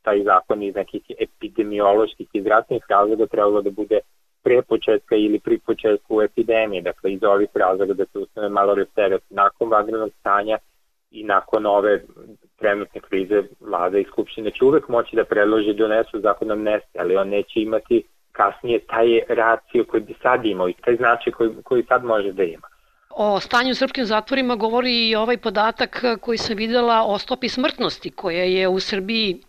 taj 0.03 0.23
zakon 0.23 0.63
iz 0.63 0.75
nekih 0.75 1.03
epidemioloških 1.19 2.29
i 2.33 2.41
zdravstvenih 2.41 2.85
razloga 2.89 3.27
trebalo 3.27 3.63
da 3.63 3.71
bude 3.71 4.01
pre 4.43 4.63
početka 4.63 5.17
ili 5.17 5.39
pri 5.39 5.59
početku 5.59 6.23
epidemije, 6.23 6.83
dakle 6.83 7.13
iz 7.13 7.25
ovih 7.25 7.49
razloga 7.55 7.95
da 7.95 8.05
se 8.05 8.19
ustane 8.19 8.49
malo 8.49 8.75
resteret 8.75 9.23
nakon 9.31 9.71
vanrednog 9.71 10.11
stanja 10.21 10.59
i 11.11 11.25
nakon 11.25 11.67
ove 11.67 12.03
trenutne 12.59 13.01
krize 13.01 13.43
vlada 13.61 13.99
i 13.99 14.05
skupštine 14.05 14.51
će 14.51 14.65
uvek 14.65 14.89
moći 14.89 15.17
da 15.17 15.25
predloži 15.25 15.75
donesu 15.75 16.21
zakon 16.21 16.51
amnestije, 16.51 17.01
ali 17.01 17.17
on 17.17 17.29
neće 17.29 17.61
imati 17.61 18.03
kasnije 18.33 18.79
taj 18.79 19.21
racio 19.29 19.85
koji 19.85 20.03
bi 20.03 20.15
sad 20.23 20.45
imao 20.45 20.69
i 20.69 20.75
taj 20.85 20.97
značaj 20.97 21.33
koji, 21.33 21.51
koji 21.65 21.83
sad 21.83 22.05
može 22.05 22.33
da 22.33 22.43
ima. 22.43 22.69
O 23.11 23.41
stanju 23.41 23.71
u 23.71 23.75
srpskim 23.75 24.05
zatvorima 24.05 24.57
govori 24.57 25.09
i 25.09 25.17
ovaj 25.17 25.39
podatak 25.39 26.05
koji 26.21 26.39
sam 26.39 26.57
videla 26.57 27.03
o 27.07 27.19
stopi 27.19 27.49
smrtnosti 27.49 28.11
koja 28.11 28.45
je 28.45 28.69
u 28.69 28.81
Srbiji 28.81 29.41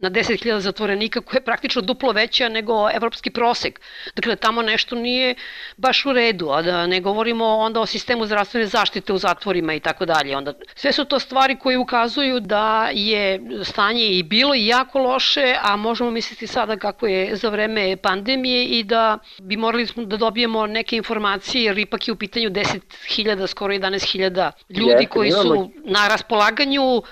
na 0.00 0.10
10.000 0.10 0.58
zatvorenika 0.58 1.20
koja 1.20 1.36
je 1.36 1.44
praktično 1.44 1.82
duplo 1.82 2.12
veća 2.12 2.48
nego 2.48 2.90
evropski 2.94 3.30
prosek. 3.30 3.80
Dakle, 4.16 4.36
tamo 4.36 4.62
nešto 4.62 4.94
nije 4.96 5.34
baš 5.76 6.06
u 6.06 6.12
redu, 6.12 6.48
a 6.50 6.62
da 6.62 6.86
ne 6.86 7.00
govorimo 7.00 7.46
onda 7.46 7.80
o 7.80 7.86
sistemu 7.86 8.26
zdravstvene 8.26 8.66
zaštite 8.66 9.12
u 9.12 9.18
zatvorima 9.18 9.74
i 9.74 9.80
tako 9.80 10.06
dalje. 10.06 10.36
Onda 10.36 10.52
sve 10.74 10.92
su 10.92 11.04
to 11.04 11.18
stvari 11.18 11.58
koje 11.58 11.78
ukazuju 11.78 12.40
da 12.40 12.88
je 12.92 13.40
stanje 13.64 14.04
i 14.04 14.22
bilo 14.22 14.54
i 14.54 14.66
jako 14.66 14.98
loše, 14.98 15.56
a 15.62 15.76
možemo 15.76 16.10
misliti 16.10 16.46
sada 16.46 16.76
kako 16.76 17.06
je 17.06 17.36
za 17.36 17.48
vreme 17.48 17.96
pandemije 17.96 18.64
i 18.64 18.84
da 18.84 19.18
bi 19.38 19.56
morali 19.56 19.86
smo 19.86 20.04
da 20.04 20.16
dobijemo 20.16 20.66
neke 20.66 20.96
informacije 20.96 21.64
jer 21.64 21.78
ipak 21.78 22.08
je 22.08 22.12
u 22.12 22.16
pitanju 22.16 22.50
10.000, 22.50 23.46
skoro 23.46 23.74
11.000 23.74 24.50
ljudi 24.68 25.06
koji 25.06 25.30
su 25.30 25.70
na 25.84 26.08
raspolaganju 26.08 27.02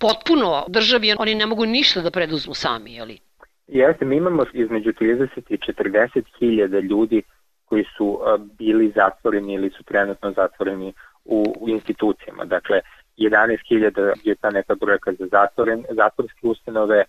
potpuno 0.00 0.64
državi, 0.68 1.14
oni 1.18 1.34
ne 1.34 1.46
mogu 1.46 1.66
ništa 1.66 2.00
da 2.00 2.10
preduzmu 2.10 2.54
sami, 2.54 2.94
jeli? 2.94 3.18
Jeste, 3.66 4.04
mi 4.04 4.16
imamo 4.16 4.42
između 4.52 4.92
30 4.92 5.26
i 5.48 5.56
40 5.56 6.22
hiljada 6.38 6.78
ljudi 6.78 7.22
koji 7.64 7.84
su 7.96 8.20
bili 8.58 8.92
zatvoreni 8.94 9.54
ili 9.54 9.70
su 9.70 9.82
trenutno 9.84 10.32
zatvoreni 10.32 10.92
u, 11.24 11.54
u 11.60 11.68
institucijama. 11.68 12.44
Dakle, 12.44 12.80
11.000 13.16 14.12
je 14.24 14.34
ta 14.34 14.50
neka 14.50 14.74
brojka 14.74 15.12
za 15.12 15.26
zatvoren, 15.30 15.84
zatvorske 15.90 16.46
ustanove, 16.46 17.04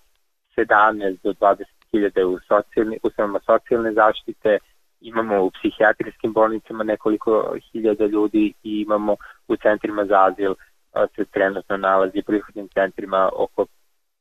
17 0.57 1.17
do 1.23 1.33
20.000 1.33 2.23
u 2.23 2.39
socijalni, 2.47 2.99
ustanovama 3.03 3.39
socijalne 3.45 3.93
zaštite, 3.93 4.57
imamo 5.01 5.43
u 5.43 5.51
psihijatrijskim 5.51 6.33
bolnicama 6.33 6.83
nekoliko 6.83 7.55
hiljada 7.71 8.05
ljudi 8.05 8.53
i 8.63 8.81
imamo 8.81 9.15
u 9.47 9.55
centrima 9.55 10.05
za 10.05 10.25
azil 10.25 10.53
se 11.15 11.25
trenutno 11.25 11.77
nalazi 11.77 12.19
u 12.19 12.23
prihodnim 12.23 12.67
centrima 12.67 13.29
oko 13.35 13.65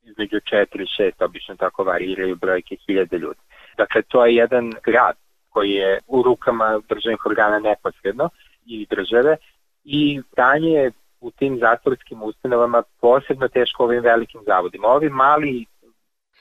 između 0.03 0.37
4 0.37 0.67
i 0.83 1.03
6, 1.03 1.25
obično 1.25 1.57
tako 1.57 1.85
variraju 1.85 2.37
brojke 2.37 2.77
hiljade 2.87 3.19
ljudi. 3.19 3.41
Dakle, 3.77 4.03
to 4.03 4.27
je 4.27 4.35
jedan 4.35 4.73
grad 4.85 5.17
koji 5.49 5.71
je 5.71 5.99
u 6.07 6.23
rukama 6.23 6.81
državnih 6.89 7.27
organa 7.27 7.59
neposredno 7.59 8.29
i 8.67 8.87
države 8.91 9.37
i 9.85 10.23
stanje 10.33 10.91
u 11.21 11.31
tim 11.31 11.59
zatvorskim 11.59 12.23
ustanovama 12.23 12.83
posebno 13.01 13.49
teško 13.49 13.85
ovim 13.85 14.03
velikim 14.03 14.41
zavodima. 14.47 14.89
Ovi 14.89 15.09
mali 15.09 15.67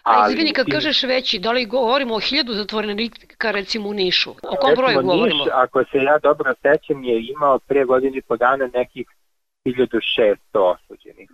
A 0.03 0.29
izvini, 0.29 0.53
kad 0.53 0.65
kažeš 0.71 1.03
veći, 1.03 1.39
da 1.39 1.51
li 1.51 1.65
govorimo 1.65 2.15
o 2.15 2.19
hiljadu 2.19 2.53
zatvorenika 2.53 3.51
recimo 3.51 3.89
u 3.89 3.93
Nišu? 3.93 4.31
O 4.31 4.55
kom 4.61 4.73
broju 4.75 5.01
govorimo? 5.01 5.43
Niš, 5.43 5.53
ako 5.53 5.83
se 5.83 5.97
ja 5.97 6.19
dobro 6.19 6.53
sećam, 6.61 7.03
je 7.03 7.25
imao 7.29 7.59
pre 7.59 7.85
godine 7.85 8.17
i 8.17 8.21
po 8.21 8.37
dana 8.37 8.69
nekih 8.73 9.07
1600 9.73 10.35
osuđenih. 10.53 11.29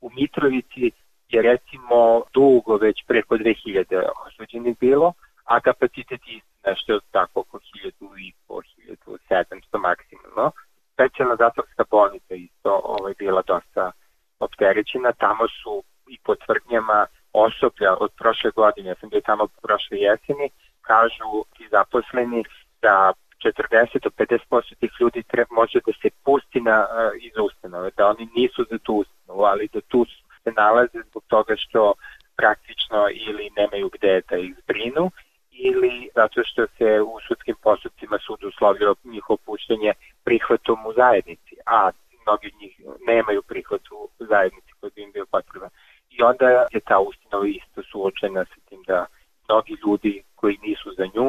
U 0.00 0.10
Mitrovici 0.16 0.90
je 1.28 1.42
recimo 1.42 2.22
dugo 2.34 2.76
već 2.76 3.04
preko 3.06 3.36
2000 3.36 4.02
osuđenih 4.26 4.76
bilo, 4.80 5.12
a 5.44 5.60
kapacitet 5.60 6.20
je 6.26 6.40
nešto 6.66 7.00
tako 7.10 7.40
oko 7.40 7.58
1000 7.58 8.18
i 8.18 8.32
po 8.46 8.60
1700 9.04 9.78
maksimalno. 9.78 10.50
Specijalna 10.92 11.36
zatvorska 11.36 11.84
bolnica 11.90 12.34
isto 12.34 12.80
ovaj, 12.84 13.14
bila 13.18 13.42
dosta 13.46 13.92
opterećena, 14.40 15.12
tamo 15.12 15.44
su 15.48 15.82
i 16.08 16.18
po 16.24 16.34
tvrdnjama 16.34 17.06
osoblja 17.32 17.96
od 18.00 18.10
prošle 18.18 18.50
godine, 18.50 18.88
ja 18.88 18.94
sam 19.00 19.08
bio 19.08 19.20
tamo 19.20 19.48
prošle 19.62 19.98
jeseni, 19.98 20.50
kažu 20.80 21.30
ti 21.56 21.68
zaposleni 21.70 22.44
da 22.82 23.12
40 23.52 24.02
do 24.02 24.10
50% 24.10 24.74
tih 24.80 24.90
ljudi 25.00 25.22
treba, 25.22 25.54
može 25.54 25.78
da 25.86 25.92
se 26.02 26.10
pusti 26.24 26.60
na, 26.60 26.86
iz 27.20 27.32
ustanove, 27.46 27.90
da 27.96 28.06
oni 28.06 28.28
nisu 28.36 28.64
za 28.70 28.78
tu 28.78 28.94
ustanovu, 28.94 29.42
ali 29.42 29.68
da 29.72 29.80
tu 29.80 30.06
se 30.42 30.52
nalaze 30.56 30.98
zbog 31.10 31.22
toga 31.28 31.54
što 31.56 31.94
praktično 32.36 33.00
ili 33.28 33.50
nemaju 33.56 33.90
gde 33.92 34.20
da 34.30 34.36
ih 34.36 34.54
zbrinu 34.62 35.10
ili 35.50 36.08
zato 36.14 36.44
što 36.44 36.66
se 36.78 37.00
u 37.00 37.20
sudskim 37.28 37.56
postupcima 37.62 38.18
sud 38.26 38.44
uslovio 38.44 38.94
njihovo 39.04 39.36
puštenje 39.36 39.92
prihvatom 40.24 40.86
u 40.86 40.92
zajednici, 40.92 41.54
a 41.66 41.90
mnogi 42.26 42.46
od 42.46 42.60
njih 42.60 42.80
nemaju 43.06 43.42
prihvat 43.42 43.82
u 43.90 44.08
zajednici 44.18 44.72
koji 44.80 44.90
bi 44.94 45.02
im 45.02 45.12
bio 45.12 45.26
potreban. 45.26 45.70
I 46.10 46.22
onda 46.22 46.46
je 46.48 46.80
ta 46.80 46.98
ustanova 46.98 47.46
isto 47.46 47.82
suočena 47.90 48.44
sa 48.44 48.60
tim 48.68 48.82
da 48.86 49.06
mnogi 49.48 49.76
ljudi 49.86 50.22
koji 50.44 50.58
nisu 50.68 50.88
za 50.98 51.04
nju 51.14 51.28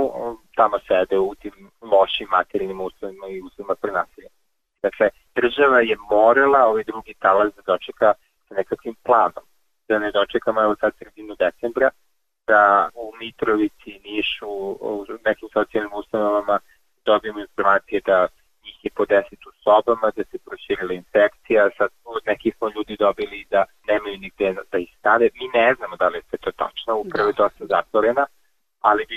tamo 0.55 0.77
sede 0.87 1.17
u 1.19 1.35
tim 1.35 1.55
lošim 1.81 2.27
materijalnim 2.31 2.81
uslovima 2.81 3.27
i 3.27 3.41
uslovima 3.41 3.75
prenasilja. 3.75 4.29
Dakle, 4.85 5.09
država 5.35 5.79
je 5.79 5.95
morala 6.09 6.61
ovaj 6.71 6.83
drugi 6.83 7.13
talas 7.13 7.49
da 7.55 7.61
dočeka 7.71 8.13
sa 8.47 8.53
nekakvim 8.55 8.95
planom. 9.05 9.45
Da 9.87 9.99
ne 9.99 10.11
dočekamo 10.11 10.61
evo 10.61 10.75
sad 10.81 10.91
sredinu 10.99 11.35
decembra, 11.35 11.89
da 12.47 12.89
u 12.93 13.13
Mitrovici, 13.19 13.91
Nišu, 14.05 14.49
u 14.89 15.05
nekim 15.25 15.49
socijalnim 15.53 15.93
ustanovama 15.93 16.59
dobijemo 17.05 17.39
informacije 17.39 18.01
da 18.05 18.27
njih 18.65 18.77
je 18.85 18.91
po 18.97 19.03
10 19.05 19.23
u 19.49 19.51
sobama, 19.63 20.07
da 20.15 20.23
se 20.31 20.37
proširila 20.45 20.93
infekcija, 20.93 21.69
sad 21.77 21.89
od 22.03 22.21
nekih 22.25 22.55
smo 22.57 22.67
ljudi 22.75 22.95
dobili 22.99 23.47
da 23.49 23.65
nemaju 23.87 24.17
nigde 24.17 24.55
da 24.71 24.77
ih 24.77 24.91
stave. 24.99 25.29
Mi 25.39 25.59
ne 25.59 25.73
znamo 25.77 25.95
da 25.95 26.07
li 26.07 26.17
je 26.17 26.37
to 26.37 26.51
tačno, 26.51 26.91
upravo 27.03 27.27
je 27.29 27.33
da. 27.37 27.43
dosta 27.43 27.65
zatvorena, 27.75 28.25
ali 28.89 29.05
bi 29.09 29.15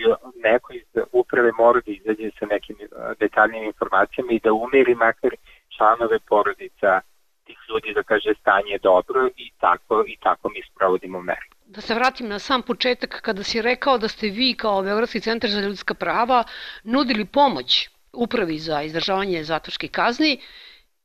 neko 0.48 0.72
iz 0.72 0.88
uprave 1.12 1.50
mora 1.58 1.80
da 1.86 1.92
izađe 1.92 2.30
sa 2.38 2.46
nekim 2.46 2.76
detaljnim 3.20 3.64
informacijama 3.64 4.32
i 4.32 4.40
da 4.44 4.52
umiri 4.52 4.94
makar 4.94 5.32
članove 5.76 6.18
porodica 6.28 7.00
tih 7.46 7.58
ljudi 7.68 7.94
da 7.94 8.02
kaže 8.02 8.32
stanje 8.40 8.70
je 8.70 8.78
dobro 8.78 9.28
i 9.36 9.50
tako, 9.60 10.04
i 10.06 10.16
tako 10.26 10.48
mi 10.48 10.60
sprovodimo 10.70 11.22
mere. 11.22 11.46
Da 11.66 11.80
se 11.80 11.94
vratim 11.94 12.28
na 12.28 12.38
sam 12.38 12.62
početak 12.62 13.20
kada 13.22 13.42
si 13.42 13.62
rekao 13.62 13.98
da 13.98 14.08
ste 14.08 14.26
vi 14.28 14.54
kao 14.54 14.82
Beogradski 14.82 15.20
centar 15.20 15.50
za 15.50 15.60
ljudska 15.60 15.94
prava 15.94 16.44
nudili 16.84 17.24
pomoć 17.24 17.88
upravi 18.12 18.58
za 18.58 18.82
izdržavanje 18.82 19.42
zatvorskih 19.44 19.90
kazni 19.90 20.40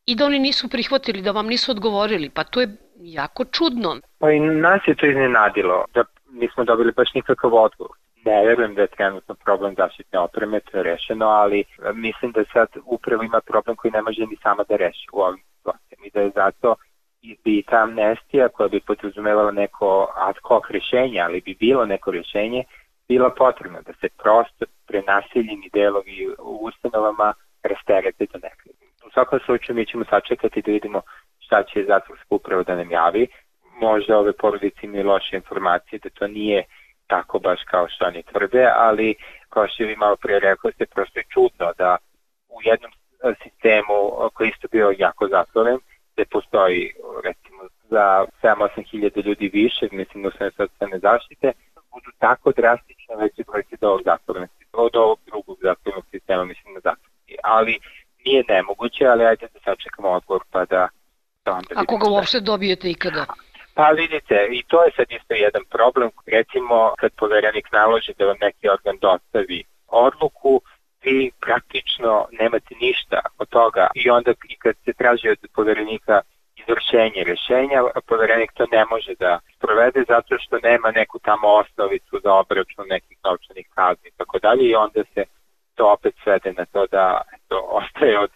i 0.06 0.16
da 0.16 0.26
oni 0.26 0.40
nisu 0.40 0.70
prihvatili, 0.70 1.22
da 1.22 1.32
vam 1.32 1.48
nisu 1.48 1.72
odgovorili. 1.72 2.30
Pa 2.30 2.44
to 2.44 2.62
je 2.62 2.68
jako 3.00 3.46
čudno. 3.46 3.98
Pa 4.20 4.32
i 4.32 4.40
nas 4.40 4.82
je 4.88 4.96
to 4.96 5.06
iznenadilo, 5.06 5.86
da 5.94 6.04
nismo 6.32 6.64
dobili 6.64 6.92
baš 6.92 7.14
nikakav 7.14 7.54
odgovor. 7.54 7.98
Ne 8.26 8.46
verujem 8.46 8.76
da 8.76 8.82
je 8.82 8.88
trenutno 8.88 9.36
problem 9.36 9.76
zaštitne 9.78 10.20
opreme, 10.20 10.60
to 10.60 10.78
je 10.78 10.84
rešeno, 10.84 11.26
ali 11.26 11.60
e, 11.60 11.94
mislim 11.94 12.32
da 12.32 12.44
sad 12.54 12.68
upravo 12.86 13.24
ima 13.24 13.42
problem 13.42 13.76
koji 13.76 13.92
ne 13.92 14.02
može 14.02 14.22
ni 14.22 14.38
sama 14.44 14.64
da 14.70 14.76
reši 14.76 15.08
u 15.14 15.20
ovim 15.22 15.44
situacijama 15.58 16.06
i 16.06 16.12
da 16.14 16.22
je 16.22 16.32
zato 16.36 16.76
bi 17.44 17.64
ta 17.70 17.84
amnestija 17.84 18.50
koja 18.50 18.70
bi 18.70 18.80
podrazumevala 18.80 19.52
neko 19.52 20.14
ad 20.16 20.36
hoc 20.44 20.64
rešenje, 20.70 21.22
ali 21.22 21.42
bi 21.42 21.56
bilo 21.60 21.86
neko 21.86 22.12
rešenje, 22.12 22.64
bila 23.08 23.30
potrebna 23.30 23.82
da 23.82 23.94
se 23.94 24.10
prosto 24.24 24.66
prenasiljeni 24.88 25.70
delovi 25.74 26.28
u 26.40 26.60
ustanovama 26.68 27.34
rasterete 27.64 28.26
do 28.34 28.40
nekada. 28.44 28.74
U 29.08 29.12
svakom 29.14 29.40
slučaju 29.46 29.76
mi 29.76 29.86
ćemo 29.86 30.06
sačekati 30.10 30.62
da 30.62 30.72
vidimo 30.72 31.02
šta 31.40 31.64
će 31.64 31.86
zatvorska 31.88 32.26
uprava 32.30 32.64
da 32.64 32.76
nam 32.76 32.92
javi. 32.92 33.28
Možda 33.82 34.18
ove 34.18 34.34
porodice 34.34 34.80
imaju 34.84 35.08
loše 35.08 35.36
informacije 35.36 36.00
da 36.04 36.10
to 36.10 36.28
nije 36.28 36.64
tako 37.16 37.40
baš 37.40 37.60
kao 37.72 37.86
što 37.90 38.06
oni 38.06 38.24
tvrde, 38.24 38.64
ali 38.76 39.16
kao 39.50 39.68
što 39.68 39.84
vi 39.84 39.96
malo 39.96 40.16
prije 40.16 40.40
rekao 40.40 40.72
ste, 40.72 40.86
prosto 40.86 41.20
je 41.20 41.32
čudno 41.34 41.68
da 41.78 41.98
u 42.50 42.58
jednom 42.70 42.92
sistemu 43.44 43.98
koji 44.34 44.50
isto 44.50 44.68
bio 44.72 44.88
jako 44.98 45.28
zatvoren, 45.28 45.78
gde 46.14 46.26
postoji 46.26 46.82
recimo 47.24 47.62
za 47.90 48.06
7-8 48.42 48.92
hiljada 48.92 49.22
ljudi 49.28 49.48
više, 49.54 49.84
mislim 49.92 50.24
da 50.24 50.30
sve 50.38 50.52
socijalne 50.58 51.00
zaštite, 51.00 51.48
budu 51.94 52.10
tako 52.20 52.52
drastično 52.52 53.16
veći 53.16 53.44
brojke 53.48 53.76
do 53.82 53.88
ovog 53.88 54.02
zatvornog 54.06 54.50
od 54.74 54.96
ovog 54.96 55.20
drugog 55.26 55.58
zatvornog 55.62 56.06
sistema, 56.12 56.44
mislim 56.46 56.74
na 56.74 56.80
zatvorski. 56.80 57.36
Ali 57.44 57.80
nije 58.26 58.44
nemoguće, 58.50 59.06
ali 59.06 59.26
ajde 59.26 59.48
da 59.54 59.60
sačekamo 59.66 60.10
odgovor 60.10 60.44
pa 60.52 60.66
da, 60.66 60.88
da 61.46 61.60
Ako 61.76 61.98
ga 61.98 62.10
uopšte 62.10 62.40
dobijete 62.40 62.90
ikada? 62.90 63.26
Pa 63.74 63.90
vidite, 63.92 64.48
i 64.52 64.64
to 64.68 64.84
je 64.84 64.92
sad 64.96 65.06
isto 65.10 65.34
jedan 65.34 65.64
problem. 65.70 66.10
Recimo, 66.26 66.94
kad 67.00 67.12
poverenik 67.18 67.72
naloži 67.72 68.14
da 68.18 68.26
vam 68.26 68.38
neki 68.42 68.70
organ 68.70 68.98
dostavi 69.02 69.64
odluku, 69.88 70.62
vi 71.04 71.32
praktično 71.42 72.28
nemate 72.32 72.76
ništa 72.82 73.20
od 73.38 73.50
toga 73.50 73.88
i 73.96 74.10
onda 74.10 74.32
i 74.50 74.56
kad 74.58 74.76
se 74.86 74.94
traži 74.94 75.30
od 75.30 75.38
poverenika 75.56 76.22
izvršenje 76.56 77.24
rešenja, 77.24 77.80
poverenik 78.08 78.52
to 78.54 78.66
ne 78.72 78.86
može 78.86 79.14
da 79.20 79.40
sprovede 79.56 80.04
zato 80.08 80.38
što 80.40 80.58
nema 80.64 80.92
neku 80.92 81.20
tamo 81.20 81.48
osnovicu 81.48 82.20
za 82.24 82.34
obračun 82.34 82.86
nekih 82.90 83.18
novčanih 83.24 83.68
kazni 83.76 84.08
i 84.10 84.18
tako 84.18 84.40
dalje 84.40 84.64
i 84.70 84.76
onda 84.76 85.04
se 85.14 85.24
to 85.76 85.94
opet 85.94 86.14
svede 86.24 86.54
na 86.54 86.66
to 86.66 86.88
da 86.88 87.22
to 87.48 87.58
ostaje 87.80 88.20
od 88.20 88.32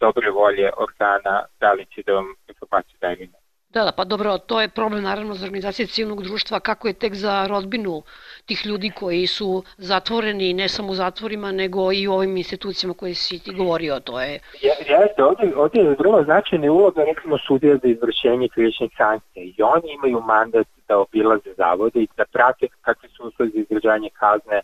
dobre 0.00 0.30
volje 0.30 0.70
organa 0.76 1.44
da 1.60 1.72
li 1.72 1.86
će 1.86 2.02
da 2.06 2.12
vam 2.12 2.34
informaciju 2.48 2.98
da 3.00 3.12
ili 3.12 3.26
ne. 3.26 3.45
Da, 3.68 3.84
da, 3.84 3.92
pa 3.92 4.04
dobro, 4.04 4.38
to 4.38 4.60
je 4.60 4.68
problem 4.68 5.02
naravno 5.02 5.34
za 5.34 5.44
organizacije 5.46 5.86
civilnog 5.86 6.22
društva, 6.22 6.60
kako 6.60 6.88
je 6.88 6.94
tek 6.94 7.14
za 7.14 7.46
rodbinu 7.46 8.02
tih 8.46 8.66
ljudi 8.66 8.90
koji 8.90 9.26
su 9.26 9.62
zatvoreni 9.76 10.52
ne 10.52 10.68
samo 10.68 10.92
u 10.92 10.94
zatvorima, 10.94 11.52
nego 11.52 11.92
i 11.92 12.08
u 12.08 12.12
ovim 12.12 12.36
institucijama 12.36 12.94
koje 12.94 13.14
si 13.14 13.38
ti 13.38 13.52
govorio, 13.54 14.00
to 14.00 14.20
je... 14.20 14.38
Jeste, 14.62 15.24
ovde, 15.24 15.52
ovde 15.56 15.80
je 15.80 15.96
vrlo 15.98 16.24
značajna 16.24 16.72
uloga, 16.72 17.04
recimo, 17.04 17.38
sudija 17.38 17.76
za 17.82 17.88
izvršenje 17.88 18.48
krivičnih 18.48 18.90
sankcija 18.96 19.42
i 19.44 19.62
oni 19.62 19.92
imaju 19.94 20.20
mandat 20.20 20.66
da 20.88 20.98
obilaze 20.98 21.52
zavode 21.56 22.00
i 22.02 22.08
da 22.16 22.24
prate 22.24 22.66
kakve 22.80 23.08
su 23.08 23.24
uslovi 23.24 23.50
za 23.54 23.60
izgrađanje 23.60 24.10
kazne. 24.10 24.60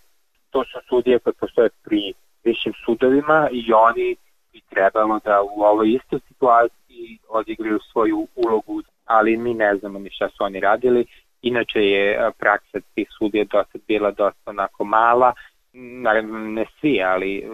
To 0.50 0.64
su 0.64 0.78
sudije 0.88 1.18
koje 1.18 1.34
postoje 1.34 1.68
pri 1.84 2.12
višim 2.44 2.72
sudovima 2.84 3.48
i 3.52 3.72
oni 3.72 4.16
bi 4.52 4.60
trebalo 4.70 5.20
da 5.24 5.42
u 5.42 5.62
ovoj 5.62 5.92
istoj 5.92 6.20
situaciji 6.28 7.18
odigraju 7.28 7.78
svoju 7.92 8.26
ulogu 8.36 8.82
ali 9.04 9.36
mi 9.36 9.54
ne 9.54 9.76
znamo 9.76 9.98
ni 9.98 10.10
šta 10.10 10.28
su 10.28 10.44
oni 10.44 10.60
radili. 10.60 11.06
Inače 11.42 11.80
je 11.80 12.30
praksa 12.38 12.80
tih 12.94 13.08
sudija 13.18 13.44
dosta 13.44 13.78
bila 13.88 14.10
dosta 14.10 14.50
onako 14.50 14.84
mala, 14.84 15.32
naravno 15.72 16.38
ne 16.38 16.64
svi, 16.80 17.02
ali 17.02 17.46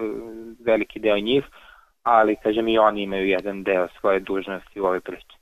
veliki 0.64 1.00
deo 1.00 1.18
njih, 1.18 1.44
ali 2.02 2.36
kažem 2.42 2.68
i 2.68 2.78
oni 2.78 3.02
imaju 3.02 3.26
jedan 3.26 3.62
deo 3.62 3.88
svoje 4.00 4.20
dužnosti 4.20 4.80
u 4.80 4.84
ovoj 4.84 5.00
priči. 5.00 5.37